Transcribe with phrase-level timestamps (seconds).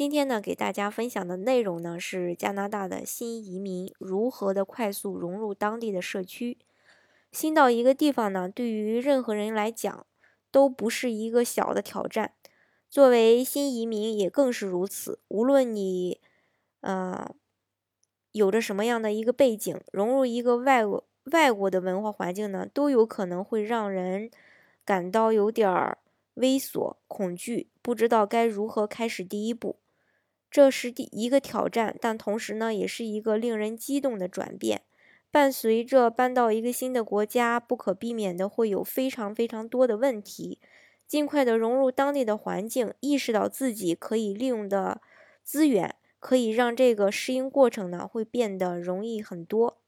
[0.00, 6.56] 今天呢，给大家分享的内容呢是加拿大的新移民如何的快速融入当地的社区。
[7.30, 10.06] 新到一个地方呢，对于任何人来讲
[10.50, 12.32] 都不是一个小的挑战。
[12.88, 15.20] 作为新移民也更是如此。
[15.28, 16.18] 无论你，
[16.80, 17.34] 呃，
[18.32, 24.30] 有着什么样的一个背景，融入一个外国外国的文化环境呢，都有可能会让人
[24.86, 25.98] 感到有点儿
[26.36, 29.76] 猥琐、恐惧，不知道该如何开始第一步。
[30.50, 34.82] 这是第一个挑战，但同时呢，也是一个令人激动的转变。
[35.30, 40.60] 伴随着搬到一个新的国家，不可避免的会有非常非常多的问题。
[41.06, 45.00] 尽快的融入当地的环境，意识到自己可以利用的
[45.44, 49.80] 资源，可以让这个适应过程呢会变得容易很多。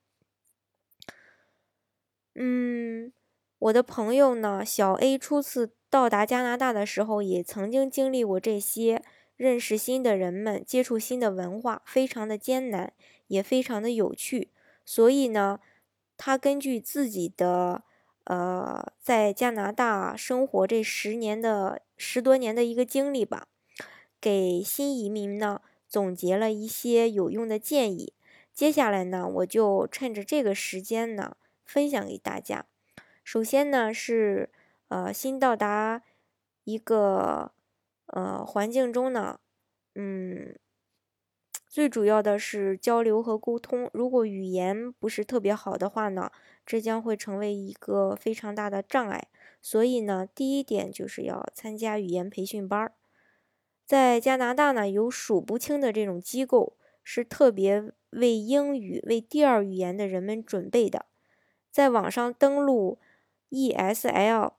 [2.36, 3.12] 嗯，
[3.58, 9.02] 我的朋友呢，小 A 初次到达加拿大的时候，也曾经经历过这些。
[9.36, 12.92] 认识新的人们，接触新的文化，非常的艰难，
[13.26, 14.50] 也非常的有趣。
[14.84, 15.58] 所以呢，
[16.16, 17.82] 他根据自己的
[18.24, 23.48] 呃在加拿大生活这十年的十多年的一个经历吧，
[24.20, 28.12] 给新移民呢总结了一些有用的建议。
[28.52, 32.66] 接下来呢，我就趁着这个时间呢分享给大家。
[33.24, 34.50] 首先呢是
[34.88, 36.02] 呃新到达
[36.64, 37.52] 一个。
[38.12, 39.40] 呃，环境中呢，
[39.94, 40.58] 嗯，
[41.66, 43.90] 最主要的是交流和沟通。
[43.94, 46.30] 如果语言不是特别好的话呢，
[46.66, 49.28] 这将会成为一个非常大的障碍。
[49.62, 52.92] 所以呢，第一点就是要参加语言培训班儿。
[53.86, 61.06] 在加拿大呢，有数不清的这种机构是特别为英语为第二语言的人们准备的。
[61.70, 62.98] 在网上登录
[63.50, 64.52] ESL。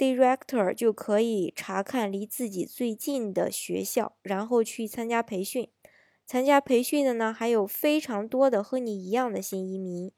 [0.00, 5.68] Director 就可以查看离自己最近的学校，然后去参加培训。
[6.24, 10.10] 参加培训的呢，还有非常多的和你一样的新移民，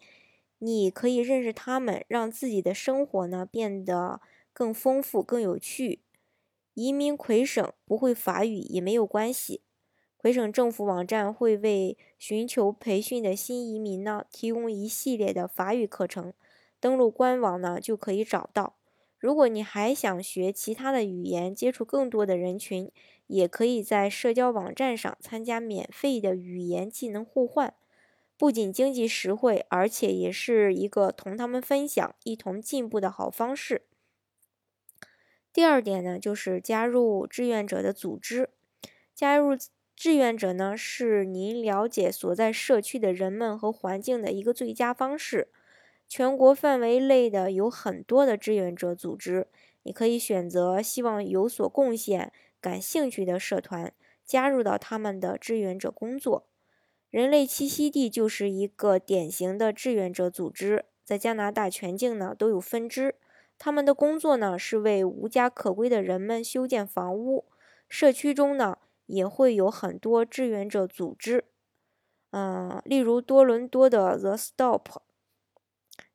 [0.60, 4.20] 你可以认识他们，让自己的生活呢变得
[4.53, 6.03] 更丰富、更有趣。
[6.75, 9.62] 移民魁省不会法语也没有关系，
[10.16, 16.32] 魁省政府网站会为寻求培训的新移民呢提供一系列的法语课程，
[16.78, 18.76] 登录官网呢就可以找到。
[19.22, 22.91] 如果你还想学其他的语言，接触更多的人群，
[23.28, 27.72] 也可以在社交网站上参加免费的语言技能互换，
[28.37, 33.82] 不仅经济实惠，而且也是一个同他们分享、一同进步的好方式。
[35.53, 38.50] 第二点呢，就是加入志愿者的组织。
[39.15, 39.56] 加入
[39.94, 45.53] 志愿者呢，是您了解所在社区的人们和环境的一个最佳方式。
[46.15, 49.47] 全国范围内的有很多的志愿者组织，
[49.83, 52.31] 你可以选择希望有所贡献、
[52.61, 56.47] 感兴趣的社团，加入到他们的志愿者工作。
[57.09, 63.15] 人类栖息地就是一个典型的志愿者组织，在加拿大全境呢都有分支。
[63.59, 67.47] 他们的工作呢是为无家可归的人们修建房屋。
[67.89, 71.47] 社区中呢也会有很多志愿者组织，
[72.33, 75.00] 嗯，例如多伦多的 The Stop。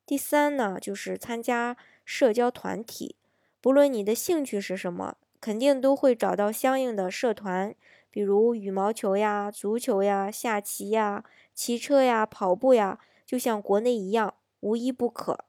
[0.08, 3.16] 第三呢，就是参加社交团体，
[3.60, 7.74] 不论你的兴趣是什么，肯定都会找到相应的社团，
[8.10, 15.44] 比如羽毛球呀、足球呀、下棋呀、骑车呀、跑步呀，就像国内一样，无一不可。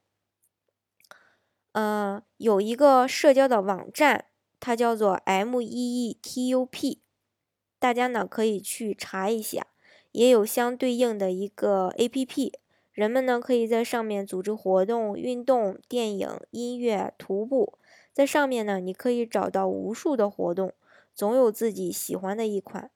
[1.72, 4.26] 嗯，有一个社交的网站，
[4.60, 7.02] 它叫做 M E E T U P，
[7.80, 9.68] 大家呢可以去查一下，
[10.12, 12.60] 也有相对应的一个 A P P。
[12.94, 17.78] 人们呢可以在上面组织活动、运动、电影、音乐、徒步，
[18.12, 20.74] 在上面呢你可以找到无数的活动，
[21.16, 22.90] 总有自己喜欢的一款。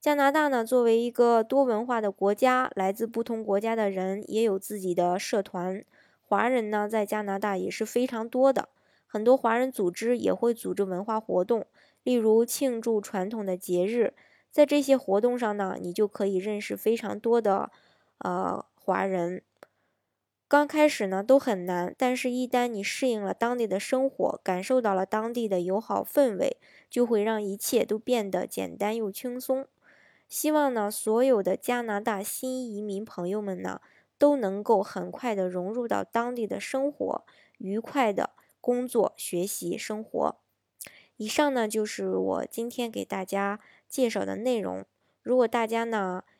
[0.00, 5.84] 加拿大呢作为一个多文化的国家，来自不同国家的人也有自己的社团。
[6.22, 8.68] 华人呢在加拿大也是非常多的，
[9.06, 11.66] 很多华人组织也会组织文化活动，
[12.04, 14.14] 例如庆祝传统的节日。
[14.52, 17.70] 在这些活动上呢，你就可以认识非常多的，
[18.18, 18.64] 呃。
[18.90, 19.44] 华人
[20.48, 26.56] 刚开始呢都很难，但是一旦你适应了当地的生活，感受到了当地的友好氛围，
[26.90, 29.68] 就会让一切都变得简单又轻松。
[30.28, 33.80] 希望呢，所有的加拿大新移民朋友们呢，
[34.18, 37.24] 都能够很快的融入到当地的生活，
[37.58, 40.36] 愉快的工作、学习、生活。
[41.16, 44.84] 以上呢，就是我今天给大家介绍的内容。
[45.22, 46.24] 如果大家呢